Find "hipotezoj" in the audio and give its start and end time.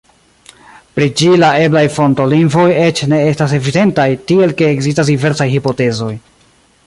5.57-6.13